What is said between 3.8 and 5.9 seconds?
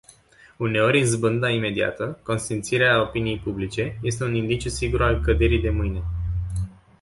este un indiciu sigur al căderii de